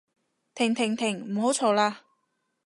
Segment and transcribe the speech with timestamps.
[0.55, 1.97] 停停停唔好嘈喇